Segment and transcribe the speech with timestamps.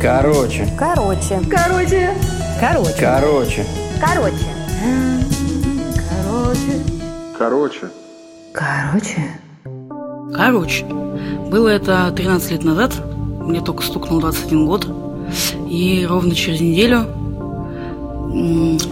[0.00, 0.68] Короче.
[0.78, 1.40] Короче.
[1.50, 2.10] Короче.
[2.60, 2.96] Короче.
[3.00, 3.66] Короче.
[4.00, 4.44] Короче.
[7.38, 7.90] Короче.
[8.52, 9.40] Короче.
[10.34, 12.92] Короче, было это 13 лет назад,
[13.40, 14.88] мне только стукнул 21 год,
[15.68, 17.06] и ровно через неделю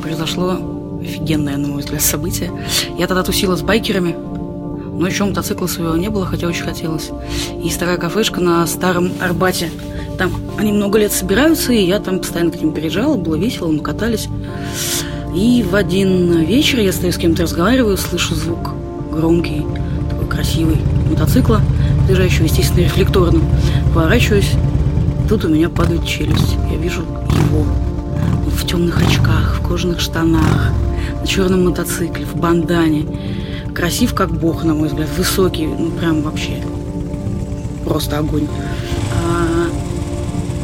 [0.00, 0.56] произошло
[1.00, 2.50] офигенное, на мой взгляд, событие.
[2.96, 4.14] Я тогда тусила с байкерами,
[5.02, 7.10] но еще мотоцикла своего не было, хотя очень хотелось.
[7.60, 9.68] Есть такая кафешка на Старом Арбате.
[10.16, 13.80] Там они много лет собираются, и я там постоянно к ним приезжала, было весело, мы
[13.80, 14.28] катались.
[15.34, 18.74] И в один вечер я стою с кем-то разговариваю, слышу звук
[19.10, 19.66] громкий,
[20.08, 20.76] такой красивый
[21.10, 21.60] мотоцикла,
[22.06, 23.40] приезжающего, естественно, рефлекторно.
[23.92, 24.52] Поворачиваюсь,
[25.28, 26.54] тут у меня падает челюсть.
[26.70, 27.66] Я вижу его.
[28.46, 30.70] В темных очках, в кожаных штанах,
[31.20, 33.04] на черном мотоцикле, в бандане.
[33.74, 36.62] Красив как бог, на мой взгляд, высокий, ну прям вообще
[37.84, 38.46] просто огонь.
[39.24, 39.66] А,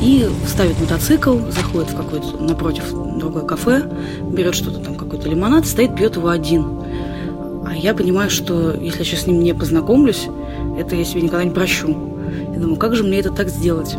[0.00, 2.84] и ставит мотоцикл, заходит в какое-то напротив
[3.18, 3.88] другое кафе,
[4.22, 6.64] берет что-то там, какой-то лимонад, стоит, пьет его один.
[7.66, 10.28] А я понимаю, что если я сейчас с ним не познакомлюсь,
[10.78, 11.96] это я себе никогда не прощу.
[12.52, 13.96] Я думаю, как же мне это так сделать?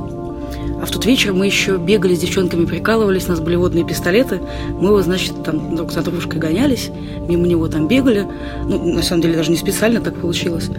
[0.82, 4.42] А в тот вечер мы еще бегали с девчонками, прикалывались, у нас были водные пистолеты.
[4.70, 6.90] Мы его, значит, там друг за дружкой гонялись,
[7.28, 8.28] мимо него там бегали.
[8.66, 10.70] Ну, на самом деле, даже не специально так получилось.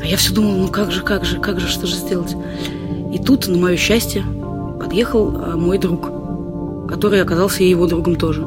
[0.00, 2.34] А я все думала, ну как же, как же, как же, что же сделать?
[3.12, 4.24] И тут, на мое счастье,
[4.80, 6.10] подъехал а, мой друг,
[6.88, 8.46] который оказался и его другом тоже.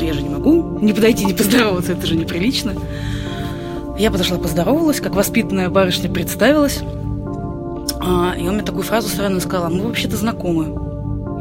[0.00, 2.74] Я же не могу не подойти, не поздороваться, это же неприлично.
[3.98, 6.80] Я подошла, поздоровалась, как воспитанная барышня представилась.
[8.10, 10.64] А, и он мне такую фразу странную сказал, «А мы вообще-то знакомы.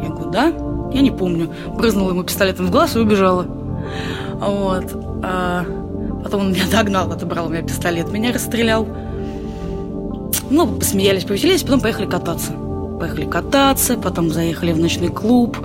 [0.04, 0.54] Я говорю, да?
[0.94, 1.50] Я не помню.
[1.76, 3.44] Брызнула ему пистолетом в глаз и убежала.
[4.40, 4.86] Вот.
[5.24, 5.66] А
[6.24, 8.88] потом он меня догнал, отобрал у меня пистолет, меня расстрелял.
[10.52, 12.52] Ну, посмеялись, повеселились, потом поехали кататься.
[13.00, 15.58] Поехали кататься, потом заехали в ночной клуб.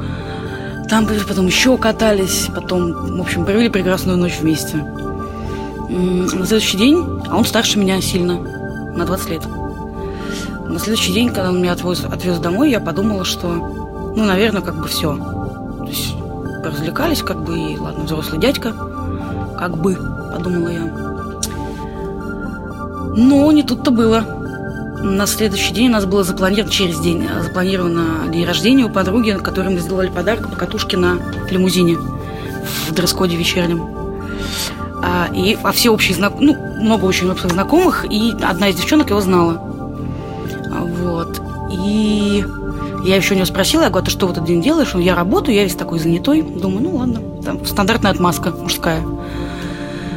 [0.88, 4.76] Там потом еще катались, потом, в общем, провели прекрасную ночь вместе.
[4.78, 8.38] На следующий день, а он старше меня сильно,
[8.97, 9.42] на 20 лет.
[10.74, 13.46] На следующий день, когда он меня отвез, отвез домой, я подумала, что,
[14.16, 15.14] ну, наверное, как бы все.
[15.14, 16.16] То есть
[16.64, 18.72] развлекались, как бы, и ладно, взрослый дядька,
[19.56, 19.96] как бы,
[20.32, 20.82] подумала я.
[23.16, 24.24] Но не тут-то было.
[25.00, 29.72] На следующий день у нас было запланировано, через день, запланировано день рождения у подруги, которой
[29.72, 31.18] мы сделали подарок по катушке на
[31.50, 31.98] лимузине
[32.88, 33.88] в дресс-коде вечернем.
[35.04, 36.32] А, и а все общие знак...
[36.41, 39.73] ну, много очень общих знакомых, и одна из девчонок его знала.
[41.84, 41.91] Вот.
[41.91, 42.45] И
[43.05, 44.95] я еще у него спросила, я говорю, а ты что в этот день делаешь?
[44.95, 46.43] Он, я работаю, я весь такой занятой.
[46.43, 49.03] Думаю, ну ладно, там стандартная отмазка мужская.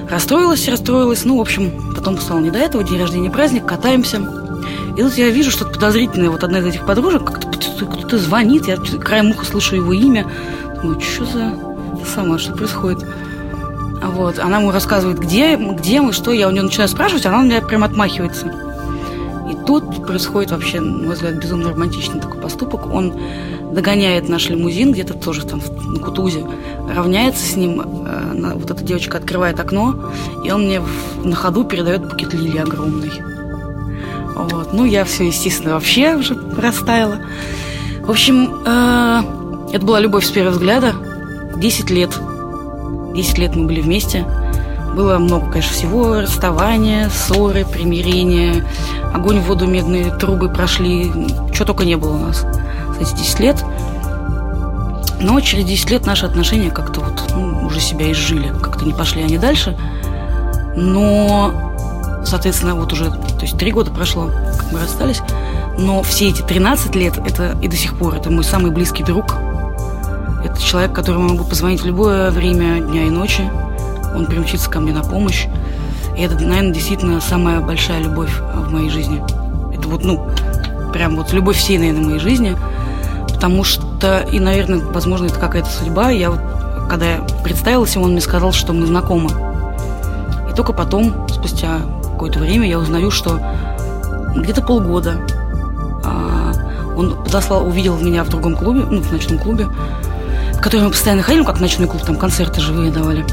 [0.10, 1.26] Расстроилась, расстроилась.
[1.26, 4.22] Ну, в общем, потом стало не до этого, день рождения, праздник, катаемся.
[4.98, 6.30] И тут я вижу что-то подозрительное.
[6.30, 7.48] Вот одна из этих подружек как-то
[7.86, 10.26] кто-то звонит, я краем уха слышу его имя.
[10.82, 11.54] Думаю, что за
[12.06, 13.06] самое, что происходит?
[14.02, 16.32] Вот, она ему рассказывает, где, где мы, что.
[16.32, 18.67] Я у нее начинаю спрашивать, она у меня прям отмахивается.
[19.50, 22.88] И тут происходит вообще, на мой взгляд, безумно романтичный такой поступок.
[22.94, 23.14] Он
[23.72, 26.46] догоняет наш лимузин где-то тоже там на Кутузе,
[26.94, 30.12] равняется с ним, э, вот эта девочка открывает окно,
[30.44, 30.82] и он мне
[31.24, 33.12] на ходу передает букет лилий огромный.
[34.36, 34.74] Вот.
[34.74, 37.20] Ну, я все, естественно, вообще уже растаяла.
[38.02, 39.22] В общем, э,
[39.74, 40.94] это была любовь с первого взгляда.
[41.58, 42.12] Десять лет.
[43.14, 44.26] Десять лет мы были вместе.
[44.96, 46.22] Было много, конечно, всего.
[46.22, 48.66] Расставания, ссоры, примирения.
[49.14, 51.12] Огонь, воду, медные трубы прошли.
[51.54, 53.66] Чего только не было у нас за эти 10 лет.
[55.20, 58.54] Но через 10 лет наши отношения как-то вот ну, уже себя изжили.
[58.62, 59.78] Как-то не пошли они дальше.
[60.76, 61.52] Но,
[62.24, 65.22] соответственно, вот уже, то есть три года прошло, как мы расстались.
[65.78, 69.36] Но все эти 13 лет, это и до сих пор, это мой самый близкий друг.
[70.44, 73.50] Это человек, которому я могу позвонить в любое время дня и ночи.
[74.18, 75.46] Он примчится ко мне на помощь.
[76.18, 79.24] И это, наверное, действительно самая большая любовь в моей жизни.
[79.74, 80.28] Это вот, ну,
[80.92, 82.58] прям вот любовь всей, наверное, моей жизни.
[83.28, 86.10] Потому что, и, наверное, возможно, это какая-то судьба.
[86.10, 86.40] Я вот,
[86.90, 89.30] когда я представилась ему, он мне сказал, что мы знакомы.
[90.50, 91.82] И только потом, спустя
[92.14, 93.40] какое-то время, я узнаю, что
[94.36, 95.18] где-то полгода
[96.04, 96.52] а,
[96.96, 99.68] он подослал, увидел меня в другом клубе, ну, в ночном клубе,
[100.54, 103.24] в который мы постоянно ходили, ну, как ночной клуб, там концерты живые давали.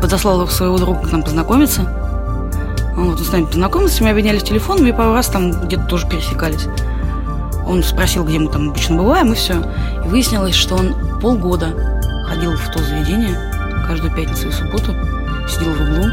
[0.00, 1.82] Подослал своего друга к нам познакомиться.
[2.94, 6.66] Вот, он с нами познакомился, мы обменялись телефонами, и пару раз там где-то тоже пересекались.
[7.66, 9.54] Он спросил, где мы там обычно бываем, и все.
[10.04, 11.68] И выяснилось, что он полгода
[12.28, 13.36] ходил в то заведение,
[13.86, 14.94] каждую пятницу и субботу,
[15.48, 16.06] сидел в углу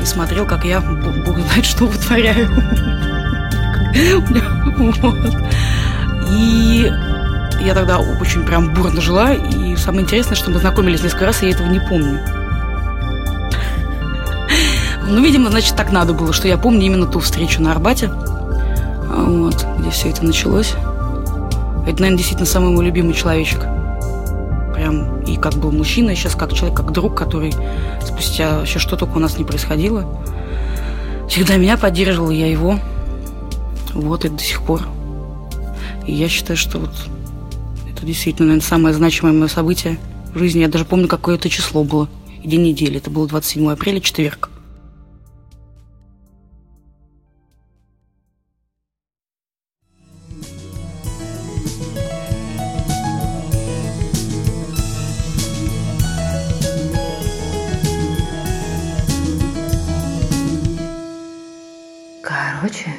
[0.00, 2.48] и смотрел, как я, бог знает, что вытворяю.
[6.32, 6.90] И
[7.60, 11.46] я тогда очень прям бурно жила, и самое интересное, что мы знакомились несколько раз, и
[11.46, 12.18] я этого не помню.
[15.10, 19.66] Ну, видимо, значит, так надо было, что я помню именно ту встречу на Арбате, вот,
[19.78, 20.74] где все это началось.
[21.84, 23.66] Это, наверное, действительно самый мой любимый человечек.
[24.72, 27.52] Прям и как был мужчина, и сейчас как человек, как друг, который
[28.06, 30.06] спустя еще что только у нас не происходило,
[31.28, 32.78] всегда меня поддерживал, я его.
[33.92, 34.82] Вот, и до сих пор.
[36.06, 36.92] И я считаю, что вот
[37.92, 39.98] это действительно, наверное, самое значимое мое событие
[40.32, 40.60] в жизни.
[40.60, 42.08] Я даже помню, какое это число было.
[42.44, 42.98] День недели.
[42.98, 44.49] Это было 27 апреля, четверг.
[62.60, 62.90] 好巧